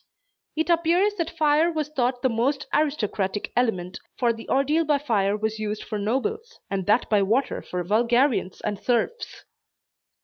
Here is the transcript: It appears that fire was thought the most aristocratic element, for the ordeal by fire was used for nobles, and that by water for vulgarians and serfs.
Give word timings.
It 0.55 0.71
appears 0.71 1.13
that 1.19 1.29
fire 1.37 1.71
was 1.71 1.89
thought 1.89 2.23
the 2.23 2.29
most 2.29 2.65
aristocratic 2.73 3.53
element, 3.55 3.99
for 4.17 4.33
the 4.33 4.49
ordeal 4.49 4.83
by 4.83 4.97
fire 4.97 5.37
was 5.37 5.59
used 5.59 5.83
for 5.83 5.99
nobles, 5.99 6.57
and 6.71 6.87
that 6.87 7.07
by 7.07 7.21
water 7.21 7.61
for 7.61 7.83
vulgarians 7.83 8.61
and 8.61 8.79
serfs. 8.79 9.45